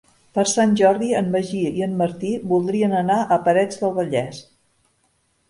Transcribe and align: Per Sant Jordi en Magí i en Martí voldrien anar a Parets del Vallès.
Per 0.35 0.43
Sant 0.51 0.71
Jordi 0.79 1.09
en 1.19 1.29
Magí 1.35 1.61
i 1.81 1.85
en 1.87 1.93
Martí 1.99 2.31
voldrien 2.53 2.97
anar 3.01 3.19
a 3.21 3.39
Parets 3.45 3.83
del 3.85 3.95
Vallès. 4.01 4.43